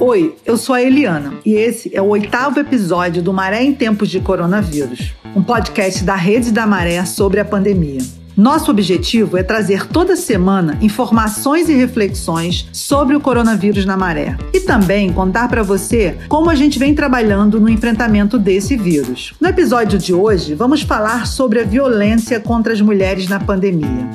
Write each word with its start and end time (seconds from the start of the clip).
Oi, 0.00 0.34
eu 0.46 0.56
sou 0.56 0.74
a 0.74 0.80
Eliana 0.80 1.34
e 1.44 1.52
esse 1.52 1.94
é 1.94 2.00
o 2.00 2.06
oitavo 2.06 2.58
episódio 2.58 3.22
do 3.22 3.34
Maré 3.34 3.62
em 3.62 3.74
Tempos 3.74 4.08
de 4.08 4.18
Coronavírus, 4.18 5.12
um 5.36 5.42
podcast 5.42 6.02
da 6.02 6.14
Rede 6.14 6.50
da 6.50 6.66
Maré 6.66 7.04
sobre 7.04 7.38
a 7.38 7.44
pandemia. 7.44 8.00
Nosso 8.34 8.70
objetivo 8.70 9.36
é 9.36 9.42
trazer 9.42 9.86
toda 9.86 10.16
semana 10.16 10.78
informações 10.80 11.68
e 11.68 11.74
reflexões 11.74 12.66
sobre 12.72 13.14
o 13.14 13.20
coronavírus 13.20 13.84
na 13.84 13.94
maré 13.94 14.38
e 14.54 14.60
também 14.60 15.12
contar 15.12 15.48
para 15.48 15.62
você 15.62 16.16
como 16.30 16.48
a 16.48 16.54
gente 16.54 16.78
vem 16.78 16.94
trabalhando 16.94 17.60
no 17.60 17.68
enfrentamento 17.68 18.38
desse 18.38 18.78
vírus. 18.78 19.34
No 19.38 19.48
episódio 19.48 19.98
de 19.98 20.14
hoje, 20.14 20.54
vamos 20.54 20.80
falar 20.80 21.26
sobre 21.26 21.60
a 21.60 21.64
violência 21.64 22.40
contra 22.40 22.72
as 22.72 22.80
mulheres 22.80 23.28
na 23.28 23.38
pandemia. 23.38 24.08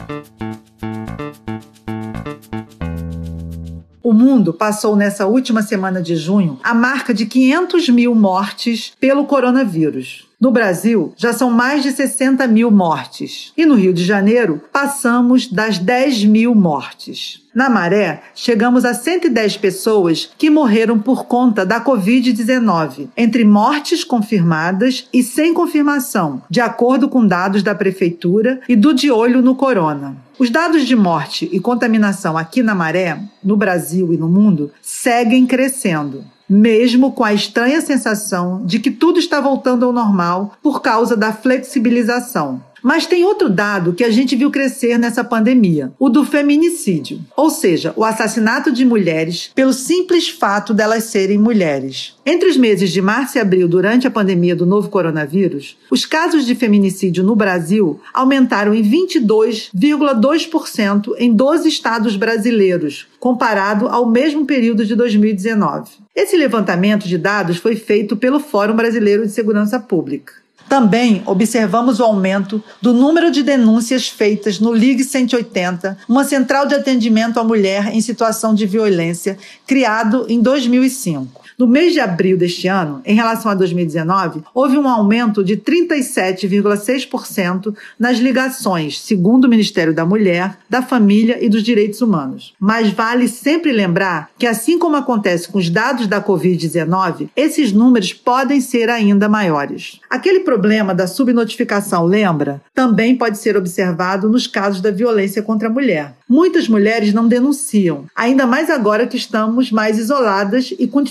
Mundo 4.16 4.54
passou 4.54 4.96
nessa 4.96 5.26
última 5.28 5.62
semana 5.62 6.02
de 6.02 6.16
junho 6.16 6.60
a 6.64 6.74
marca 6.74 7.14
de 7.14 7.26
500 7.26 7.90
mil 7.90 8.16
mortes 8.16 8.94
pelo 9.00 9.26
coronavírus. 9.26 10.26
No 10.46 10.52
Brasil, 10.52 11.12
já 11.18 11.34
são 11.34 11.50
mais 11.50 11.82
de 11.82 11.92
60 11.92 12.46
mil 12.46 12.70
mortes. 12.70 13.52
E 13.58 13.66
no 13.66 13.74
Rio 13.74 13.92
de 13.92 14.04
Janeiro, 14.04 14.62
passamos 14.72 15.48
das 15.48 15.80
10 15.80 16.24
mil 16.26 16.54
mortes. 16.54 17.42
Na 17.52 17.68
Maré, 17.68 18.22
chegamos 18.36 18.86
a 18.86 18.94
110 18.94 19.58
pessoas 19.58 20.30
que 20.38 20.52
morreram 20.52 21.00
por 21.00 21.26
conta 21.26 21.66
da 21.66 21.84
Covid-19, 21.84 23.08
entre 23.18 23.44
mortes 23.44 24.04
confirmadas 24.04 25.10
e 25.12 25.24
sem 25.24 25.52
confirmação, 25.52 26.44
de 26.48 26.62
acordo 26.62 27.10
com 27.10 27.26
dados 27.26 27.64
da 27.64 27.74
Prefeitura 27.74 28.62
e 28.70 28.76
do 28.76 28.94
De 28.94 29.10
Olho 29.10 29.42
no 29.42 29.56
Corona. 29.56 30.16
Os 30.38 30.52
dados 30.52 30.86
de 30.86 30.96
morte 30.96 31.50
e 31.52 31.60
contaminação 31.60 32.38
aqui 32.38 32.62
na 32.62 32.76
Maré, 32.76 33.18
no 33.44 33.58
Brasil 33.58 34.14
e 34.14 34.18
no 34.18 34.30
mundo, 34.30 34.70
seguem 34.80 35.48
crescendo 35.48 36.24
mesmo 36.50 37.12
com 37.12 37.24
a 37.24 37.34
estranha 37.34 37.82
sensação 37.82 38.64
de 38.66 38.80
que 38.80 38.92
tudo 38.92 39.20
está 39.20 39.42
voltando 39.42 39.86
ao 39.86 39.94
normal 39.94 40.54
por 40.62 40.82
causa 40.82 41.18
da 41.18 41.34
flexibilização. 41.34 42.62
Mas 42.86 43.06
tem 43.08 43.26
outro 43.26 43.50
dado 43.50 43.94
que 43.94 44.04
a 44.04 44.12
gente 44.12 44.36
viu 44.36 44.52
crescer 44.52 45.00
nessa 45.00 45.24
pandemia: 45.24 45.92
o 45.98 46.08
do 46.08 46.24
feminicídio, 46.24 47.20
ou 47.36 47.50
seja, 47.50 47.92
o 47.96 48.04
assassinato 48.04 48.72
de 48.72 48.86
mulheres 48.86 49.50
pelo 49.56 49.74
simples 49.74 50.30
fato 50.30 50.72
delas 50.72 51.06
serem 51.06 51.40
mulheres. 51.40 52.14
Entre 52.24 52.48
os 52.48 52.56
meses 52.56 52.92
de 52.92 53.02
março 53.02 53.40
e 53.40 53.42
abril, 53.42 53.68
durante 53.68 54.06
a 54.06 54.12
pandemia 54.12 54.56
do 54.56 54.68
novo 54.68 54.90
coronavírus, 54.90 55.76
os 55.90 56.06
casos 56.06 56.46
de 56.46 56.54
feminicídio 56.54 57.24
no 57.24 57.36
Brasil 57.36 58.00
aumentaram 58.14 58.72
em 58.72 58.84
22,2% 58.84 61.16
em 61.18 61.34
12 61.34 61.68
estados 61.68 62.16
brasileiros, 62.16 63.08
comparado 63.20 63.88
ao 63.88 64.06
mesmo 64.06 64.46
período 64.46 64.86
de 64.86 64.94
2019. 64.94 65.90
Esse 66.16 66.38
levantamento 66.38 67.08
de 67.08 67.18
dados 67.18 67.58
foi 67.58 67.76
feito 67.76 68.16
pelo 68.16 68.40
Fórum 68.40 68.76
Brasileiro 68.76 69.26
de 69.26 69.32
Segurança 69.32 69.80
Pública. 69.80 70.45
Também 70.68 71.22
observamos 71.26 72.00
o 72.00 72.04
aumento 72.04 72.64
do 72.82 72.94
número 72.94 73.30
de 73.30 73.44
denúncias 73.44 74.10
feitas 74.10 74.60
no 74.60 74.74
Ligue 74.74 75.04
180, 75.04 75.98
uma 76.10 76.24
central 76.24 76.66
de 76.66 76.74
atendimento 76.74 77.40
à 77.40 77.44
mulher 77.44 77.94
em 77.94 78.02
situação 78.02 78.54
de 78.54 78.66
violência, 78.66 79.38
criado 79.68 80.26
em 80.28 80.42
2005. 80.42 81.45
No 81.58 81.66
mês 81.66 81.94
de 81.94 82.02
abril 82.02 82.38
deste 82.38 82.68
ano, 82.68 83.02
em 83.06 83.16
relação 83.16 83.50
a 83.50 83.56
2019, 83.56 84.42
houve 84.54 84.78
um 84.78 84.90
aumento 84.90 85.42
de 85.42 85.56
37,6% 85.56 87.74
nas 87.98 88.18
ligações, 88.18 89.00
segundo 89.00 89.46
o 89.46 89.50
Ministério 89.50 89.94
da 89.94 90.06
Mulher, 90.06 90.58
da 90.70 90.82
Família 90.82 91.38
e 91.44 91.48
dos 91.48 91.64
Direitos 91.64 92.02
Humanos. 92.02 92.54
Mas 92.60 92.92
vale 92.92 93.30
sempre 93.30 93.72
lembrar 93.72 94.30
que, 94.38 94.46
assim 94.46 94.78
como 94.78 94.98
acontece 94.98 95.48
com 95.48 95.58
os 95.58 95.70
dados 95.70 96.08
da 96.08 96.22
Covid-19, 96.22 97.30
esses 97.38 97.72
números 97.72 98.12
podem 98.12 98.60
ser 98.60 98.90
ainda 98.90 99.30
maiores. 99.30 100.02
Aquele 100.10 100.42
problema 100.42 100.94
da 100.94 101.08
subnotificação, 101.08 102.06
lembra? 102.06 102.62
Também 102.74 103.16
pode 103.16 103.38
ser 103.38 103.56
observado 103.56 104.28
nos 104.28 104.46
casos 104.46 104.82
da 104.82 104.92
violência 104.92 105.42
contra 105.42 105.70
a 105.70 105.72
mulher. 105.72 106.16
Muitas 106.28 106.68
mulheres 106.68 107.14
não 107.14 107.28
denunciam, 107.28 108.06
ainda 108.16 108.48
mais 108.48 108.70
agora 108.70 109.08
que 109.08 109.16
estamos 109.16 109.72
mais 109.72 110.00
isoladas 110.00 110.74
e 110.78 110.88
com 110.88 111.04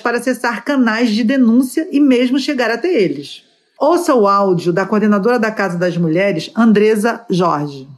para 0.00 0.18
acessar 0.18 0.64
canais 0.64 1.10
de 1.10 1.24
denúncia 1.24 1.88
e 1.90 1.98
mesmo 1.98 2.38
chegar 2.38 2.70
até 2.70 2.92
eles. 2.92 3.44
Ouça 3.78 4.14
o 4.14 4.26
áudio 4.26 4.72
da 4.72 4.84
coordenadora 4.84 5.38
da 5.38 5.50
Casa 5.50 5.78
das 5.78 5.96
Mulheres, 5.96 6.50
Andresa 6.54 7.24
Jorge 7.30 7.88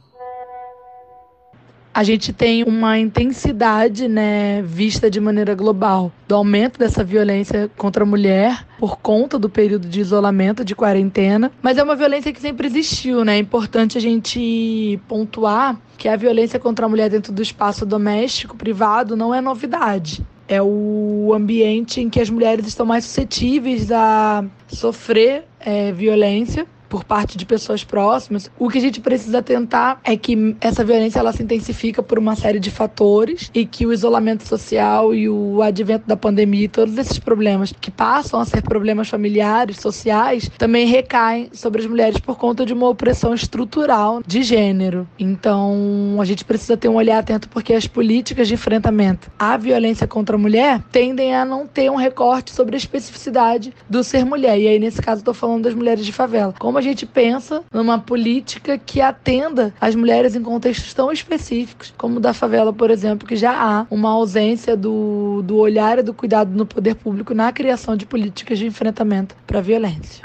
a 1.93 2.03
gente 2.03 2.33
tem 2.33 2.63
uma 2.63 2.97
intensidade, 2.97 4.07
né, 4.07 4.63
vista 4.63 5.11
de 5.11 5.21
maneira 5.21 5.53
global, 5.53 6.11
do 6.27 6.33
aumento 6.33 6.79
dessa 6.79 7.03
violência 7.03 7.69
contra 7.77 8.03
a 8.03 8.05
mulher 8.05 8.65
por 8.79 8.97
conta 8.97 9.37
do 9.37 9.47
período 9.47 9.87
de 9.87 10.01
isolamento, 10.01 10.65
de 10.65 10.75
quarentena, 10.75 11.51
mas 11.61 11.77
é 11.77 11.83
uma 11.83 11.95
violência 11.95 12.33
que 12.33 12.41
sempre 12.41 12.67
existiu, 12.67 13.23
né? 13.23 13.35
É 13.35 13.39
importante 13.39 13.97
a 13.97 14.01
gente 14.01 14.99
pontuar 15.07 15.79
que 15.97 16.09
a 16.09 16.15
violência 16.15 16.59
contra 16.59 16.85
a 16.85 16.89
mulher 16.89 17.09
dentro 17.09 17.31
do 17.31 17.41
espaço 17.41 17.85
doméstico, 17.85 18.57
privado, 18.57 19.15
não 19.15 19.33
é 19.33 19.39
novidade. 19.39 20.25
É 20.53 20.61
o 20.61 21.33
ambiente 21.33 21.99
em 21.99 22.11
que 22.11 22.19
as 22.19 22.29
mulheres 22.29 22.67
estão 22.67 22.85
mais 22.85 23.05
suscetíveis 23.05 23.91
a 23.91 24.45
sofrer 24.67 25.45
é, 25.59 25.91
violência 25.91 26.67
por 26.93 27.03
parte 27.03 27.39
de 27.39 27.43
pessoas 27.43 27.83
próximas, 27.83 28.51
o 28.59 28.69
que 28.69 28.77
a 28.77 28.81
gente 28.81 29.01
precisa 29.01 29.41
tentar 29.41 29.99
é 30.03 30.15
que 30.15 30.55
essa 30.61 30.83
violência 30.83 31.17
ela 31.17 31.33
se 31.33 31.41
intensifica 31.41 32.03
por 32.03 32.19
uma 32.19 32.35
série 32.35 32.59
de 32.59 32.69
fatores 32.69 33.49
e 33.51 33.65
que 33.65 33.83
o 33.83 33.91
isolamento 33.91 34.47
social 34.47 35.11
e 35.11 35.27
o 35.27 35.63
advento 35.63 36.07
da 36.07 36.15
pandemia 36.15 36.65
e 36.65 36.67
todos 36.67 36.95
esses 36.95 37.17
problemas 37.17 37.73
que 37.81 37.89
passam 37.89 38.39
a 38.39 38.45
ser 38.45 38.61
problemas 38.61 39.09
familiares, 39.09 39.77
sociais, 39.77 40.51
também 40.55 40.85
recaem 40.85 41.49
sobre 41.51 41.81
as 41.81 41.87
mulheres 41.87 42.19
por 42.19 42.37
conta 42.37 42.63
de 42.63 42.73
uma 42.73 42.87
opressão 42.87 43.33
estrutural 43.33 44.21
de 44.23 44.43
gênero. 44.43 45.07
Então, 45.17 46.17
a 46.19 46.25
gente 46.25 46.45
precisa 46.45 46.77
ter 46.77 46.89
um 46.89 46.95
olhar 46.97 47.17
atento 47.17 47.49
porque 47.49 47.73
as 47.73 47.87
políticas 47.87 48.47
de 48.47 48.53
enfrentamento 48.53 49.31
à 49.39 49.57
violência 49.57 50.05
contra 50.05 50.35
a 50.35 50.39
mulher 50.39 50.83
tendem 50.91 51.35
a 51.35 51.43
não 51.43 51.65
ter 51.65 51.89
um 51.89 51.95
recorte 51.95 52.51
sobre 52.51 52.75
a 52.75 52.77
especificidade 52.77 53.73
do 53.89 54.03
ser 54.03 54.23
mulher. 54.23 54.59
E 54.59 54.67
aí, 54.67 54.77
nesse 54.77 55.01
caso, 55.01 55.21
estou 55.21 55.33
falando 55.33 55.63
das 55.63 55.73
mulheres 55.73 56.05
de 56.05 56.13
favela. 56.13 56.53
Como 56.59 56.77
a 56.77 56.82
gente 56.83 57.05
pensa 57.05 57.63
numa 57.71 57.97
política 57.97 58.77
que 58.77 59.01
atenda 59.01 59.73
as 59.79 59.95
mulheres 59.95 60.35
em 60.35 60.43
contextos 60.43 60.93
tão 60.93 61.11
específicos, 61.11 61.93
como 61.97 62.17
o 62.17 62.19
da 62.19 62.33
favela, 62.33 62.71
por 62.71 62.91
exemplo, 62.91 63.27
que 63.27 63.35
já 63.35 63.51
há 63.51 63.87
uma 63.89 64.11
ausência 64.11 64.77
do, 64.77 65.41
do 65.43 65.57
olhar 65.57 65.99
e 65.99 66.03
do 66.03 66.13
cuidado 66.13 66.51
no 66.51 66.65
poder 66.65 66.95
público 66.95 67.33
na 67.33 67.51
criação 67.51 67.95
de 67.95 68.05
políticas 68.05 68.59
de 68.59 68.65
enfrentamento 68.65 69.35
para 69.47 69.59
a 69.59 69.61
violência. 69.61 70.23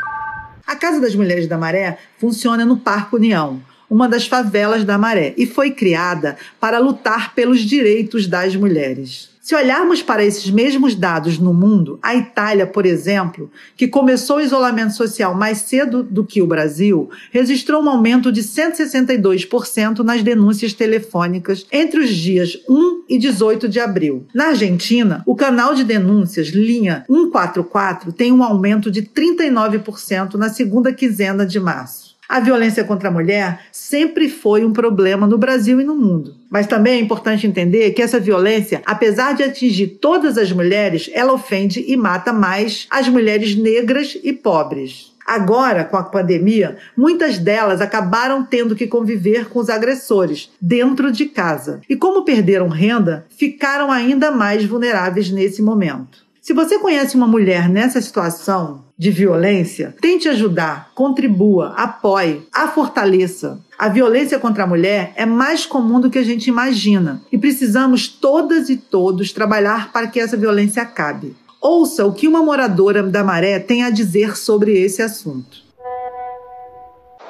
A 0.66 0.76
Casa 0.76 1.00
das 1.00 1.14
Mulheres 1.14 1.48
da 1.48 1.56
Maré 1.56 1.98
funciona 2.18 2.64
no 2.64 2.76
Parque 2.76 3.16
União, 3.16 3.58
uma 3.90 4.08
das 4.08 4.26
favelas 4.26 4.84
da 4.84 4.98
Maré, 4.98 5.34
e 5.36 5.46
foi 5.46 5.70
criada 5.70 6.36
para 6.60 6.78
lutar 6.78 7.34
pelos 7.34 7.60
direitos 7.60 8.26
das 8.26 8.54
mulheres. 8.54 9.30
Se 9.48 9.54
olharmos 9.54 10.02
para 10.02 10.22
esses 10.22 10.50
mesmos 10.50 10.94
dados 10.94 11.38
no 11.38 11.54
mundo, 11.54 11.98
a 12.02 12.14
Itália, 12.14 12.66
por 12.66 12.84
exemplo, 12.84 13.50
que 13.74 13.88
começou 13.88 14.36
o 14.36 14.40
isolamento 14.42 14.94
social 14.94 15.34
mais 15.34 15.60
cedo 15.60 16.02
do 16.02 16.22
que 16.22 16.42
o 16.42 16.46
Brasil, 16.46 17.08
registrou 17.30 17.82
um 17.82 17.88
aumento 17.88 18.30
de 18.30 18.42
162% 18.42 20.00
nas 20.00 20.22
denúncias 20.22 20.74
telefônicas 20.74 21.64
entre 21.72 21.98
os 21.98 22.10
dias 22.10 22.58
1 22.68 23.04
e 23.08 23.16
18 23.16 23.70
de 23.70 23.80
abril. 23.80 24.26
Na 24.34 24.48
Argentina, 24.48 25.22
o 25.24 25.34
canal 25.34 25.74
de 25.74 25.82
denúncias 25.82 26.48
linha 26.48 27.06
144 27.06 28.12
tem 28.12 28.30
um 28.30 28.42
aumento 28.42 28.90
de 28.90 29.00
39% 29.00 30.34
na 30.34 30.50
segunda 30.50 30.92
quinzena 30.92 31.46
de 31.46 31.58
março. 31.58 32.07
A 32.28 32.40
violência 32.40 32.84
contra 32.84 33.08
a 33.08 33.12
mulher 33.12 33.60
sempre 33.72 34.28
foi 34.28 34.62
um 34.62 34.72
problema 34.72 35.26
no 35.26 35.38
Brasil 35.38 35.80
e 35.80 35.84
no 35.84 35.96
mundo. 35.96 36.34
Mas 36.50 36.66
também 36.66 36.98
é 36.98 37.00
importante 37.00 37.46
entender 37.46 37.90
que 37.92 38.02
essa 38.02 38.20
violência, 38.20 38.82
apesar 38.84 39.32
de 39.32 39.42
atingir 39.42 39.98
todas 40.00 40.36
as 40.36 40.52
mulheres, 40.52 41.10
ela 41.14 41.32
ofende 41.32 41.82
e 41.88 41.96
mata 41.96 42.30
mais 42.30 42.86
as 42.90 43.08
mulheres 43.08 43.56
negras 43.56 44.18
e 44.22 44.34
pobres. 44.34 45.16
Agora, 45.26 45.84
com 45.84 45.96
a 45.96 46.02
pandemia, 46.02 46.76
muitas 46.96 47.38
delas 47.38 47.80
acabaram 47.80 48.44
tendo 48.44 48.76
que 48.76 48.86
conviver 48.86 49.48
com 49.48 49.58
os 49.58 49.70
agressores 49.70 50.50
dentro 50.60 51.10
de 51.10 51.26
casa. 51.26 51.80
E 51.88 51.96
como 51.96 52.24
perderam 52.24 52.68
renda, 52.68 53.26
ficaram 53.36 53.90
ainda 53.90 54.30
mais 54.30 54.64
vulneráveis 54.64 55.30
nesse 55.30 55.60
momento. 55.60 56.27
Se 56.48 56.54
você 56.54 56.78
conhece 56.78 57.14
uma 57.14 57.26
mulher 57.26 57.68
nessa 57.68 58.00
situação 58.00 58.86
de 58.96 59.10
violência, 59.10 59.94
tente 60.00 60.30
ajudar, 60.30 60.92
contribua, 60.94 61.74
apoie, 61.76 62.40
a 62.50 62.68
fortaleça. 62.68 63.60
A 63.78 63.90
violência 63.90 64.38
contra 64.38 64.64
a 64.64 64.66
mulher 64.66 65.12
é 65.14 65.26
mais 65.26 65.66
comum 65.66 66.00
do 66.00 66.08
que 66.08 66.16
a 66.16 66.22
gente 66.22 66.46
imagina 66.46 67.20
e 67.30 67.36
precisamos 67.36 68.08
todas 68.08 68.70
e 68.70 68.78
todos 68.78 69.30
trabalhar 69.30 69.92
para 69.92 70.06
que 70.06 70.18
essa 70.18 70.38
violência 70.38 70.82
acabe. 70.82 71.36
Ouça 71.60 72.06
o 72.06 72.14
que 72.14 72.26
uma 72.26 72.42
moradora 72.42 73.02
da 73.02 73.22
Maré 73.22 73.58
tem 73.58 73.84
a 73.84 73.90
dizer 73.90 74.34
sobre 74.34 74.72
esse 74.72 75.02
assunto. 75.02 75.67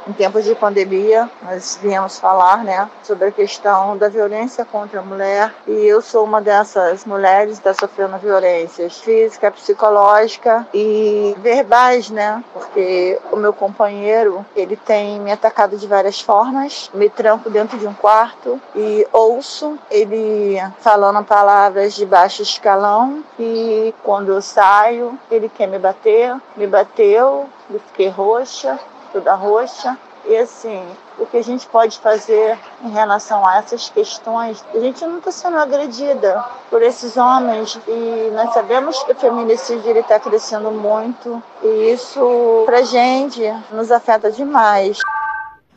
Em 0.08 0.12
tempos 0.14 0.43
de 0.46 0.55
pandemia, 0.55 1.28
nós 1.43 1.78
viemos 1.82 2.19
falar, 2.19 2.64
né, 2.64 2.88
sobre 3.02 3.26
a 3.26 3.31
questão 3.31 3.94
da 3.94 4.08
violência 4.08 4.64
contra 4.64 5.00
a 5.00 5.02
mulher. 5.02 5.55
E 5.66 5.87
eu 5.87 6.00
sou 6.00 6.25
uma 6.25 6.40
dessas 6.40 7.05
mulheres 7.05 7.60
que 7.60 7.69
está 7.69 7.75
sofrendo 7.75 8.16
violências 8.16 8.99
física, 9.00 9.50
psicológica 9.50 10.66
e 10.72 11.37
verbais, 11.40 12.08
né, 12.08 12.43
porque 12.55 13.20
o 13.31 13.37
meu 13.37 13.52
companheiro, 13.52 14.46
ele 14.56 14.76
tem 14.76 15.20
me 15.20 15.31
atacado 15.31 15.76
de 15.76 15.87
várias 15.87 16.19
formas, 16.19 16.90
me 16.94 17.11
tranco 17.11 17.50
dentro 17.50 17.76
de 17.76 17.87
um 17.87 17.93
quarto 17.93 18.58
e 18.75 19.06
ouço 19.12 19.78
ele 19.90 20.56
falando 20.78 21.22
palavras 21.22 21.93
de 21.93 22.06
baixo 22.06 22.40
escalão 22.40 23.22
e 23.38 23.94
quando 24.02 24.32
eu 24.32 24.40
saio, 24.40 25.19
ele 25.31 25.50
quer 25.50 25.66
me 25.66 25.78
bater, 25.78 26.34
me 26.56 26.66
bateu, 26.66 27.46
eu 27.70 27.81
fiquei 27.81 28.08
roxa, 28.08 28.78
toda 29.12 29.34
roxa. 29.34 29.96
E 30.25 30.37
assim, 30.37 30.84
o 31.19 31.25
que 31.25 31.38
a 31.38 31.43
gente 31.43 31.66
pode 31.69 31.99
fazer 31.99 32.58
em 32.82 32.90
relação 32.90 33.46
a 33.46 33.58
essas 33.58 33.88
questões? 33.88 34.62
A 34.75 34.78
gente 34.78 35.05
não 35.06 35.19
está 35.19 35.32
sendo 35.32 35.56
agredida 35.56 36.44
por 36.69 36.82
esses 36.82 37.16
homens 37.16 37.78
e 37.88 38.31
nós 38.34 38.52
sabemos 38.52 39.02
que 39.05 39.12
o 39.12 39.16
feminicídio 39.16 39.96
está 39.96 40.20
crescendo 40.20 40.70
muito 40.70 41.43
e 41.62 41.93
isso, 41.93 42.62
para 42.66 42.82
gente, 42.82 43.43
nos 43.70 43.90
afeta 43.90 44.31
demais. 44.31 44.99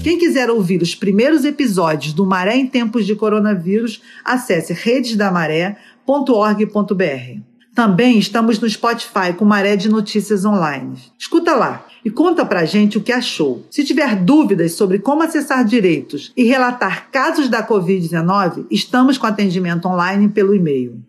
Quem 0.01 0.17
quiser 0.17 0.49
ouvir 0.49 0.81
os 0.81 0.95
primeiros 0.95 1.45
episódios 1.45 2.13
do 2.13 2.25
Maré 2.25 2.55
em 2.55 2.69
Tempos 2.69 3.05
de 3.05 3.17
Coronavírus, 3.17 4.01
acesse 4.25 4.73
redesdamaré.org.br. 4.73 7.54
Também 7.75 8.21
estamos 8.21 8.61
no 8.61 8.71
Spotify 8.71 9.33
com 9.37 9.45
Maré 9.45 9.75
de 9.75 9.89
Notícias 9.89 10.45
Online. 10.45 10.97
Escuta 11.19 11.57
lá 11.57 11.85
e 12.05 12.11
conta 12.11 12.47
pra 12.47 12.65
gente 12.65 12.97
o 12.97 13.01
que 13.01 13.11
achou. 13.11 13.67
Se 13.69 13.83
tiver 13.83 14.15
dúvidas 14.15 14.75
sobre 14.75 15.01
como 15.01 15.25
acessar 15.25 15.65
direitos 15.65 16.33
e 16.37 16.45
relatar 16.45 17.11
casos 17.11 17.49
da 17.49 17.67
Covid-19, 17.67 18.67
estamos 18.71 19.19
com 19.19 19.27
atendimento 19.27 19.89
online 19.89 20.29
pelo 20.29 20.55
e-mail. 20.55 21.03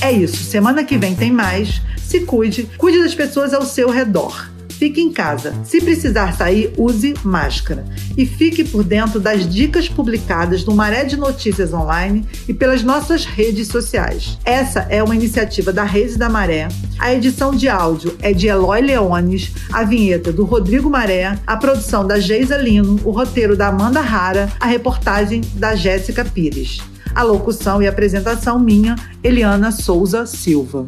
É 0.00 0.12
isso, 0.12 0.36
semana 0.44 0.84
que 0.84 0.96
vem 0.96 1.16
tem 1.16 1.32
mais. 1.32 1.82
Se 1.98 2.20
cuide, 2.20 2.70
cuide 2.78 3.00
das 3.00 3.16
pessoas 3.16 3.52
ao 3.52 3.62
seu 3.62 3.90
redor. 3.90 4.48
Fique 4.78 5.00
em 5.00 5.12
casa. 5.12 5.52
Se 5.64 5.80
precisar 5.80 6.36
sair, 6.36 6.72
use 6.78 7.12
máscara. 7.24 7.84
E 8.16 8.24
fique 8.24 8.62
por 8.62 8.84
dentro 8.84 9.18
das 9.18 9.44
dicas 9.52 9.88
publicadas 9.88 10.64
no 10.64 10.72
Maré 10.72 11.02
de 11.02 11.16
Notícias 11.16 11.72
Online 11.72 12.24
e 12.46 12.54
pelas 12.54 12.84
nossas 12.84 13.24
redes 13.24 13.66
sociais. 13.66 14.38
Essa 14.44 14.86
é 14.88 15.02
uma 15.02 15.16
iniciativa 15.16 15.72
da 15.72 15.82
Rede 15.82 16.16
da 16.16 16.28
Maré. 16.28 16.68
A 16.96 17.12
edição 17.12 17.50
de 17.50 17.68
áudio 17.68 18.16
é 18.22 18.32
de 18.32 18.46
Eloy 18.46 18.80
Leones, 18.80 19.50
a 19.72 19.82
vinheta 19.82 20.30
do 20.32 20.44
Rodrigo 20.44 20.88
Maré, 20.88 21.36
a 21.44 21.56
produção 21.56 22.06
da 22.06 22.20
Geisa 22.20 22.56
Lino, 22.56 23.00
o 23.04 23.10
roteiro 23.10 23.56
da 23.56 23.66
Amanda 23.66 24.00
Rara, 24.00 24.48
a 24.60 24.66
reportagem 24.66 25.40
da 25.54 25.74
Jéssica 25.74 26.24
Pires. 26.24 26.78
A 27.16 27.24
locução 27.24 27.82
e 27.82 27.88
apresentação 27.88 28.60
minha, 28.60 28.94
Eliana 29.24 29.72
Souza 29.72 30.24
Silva. 30.24 30.86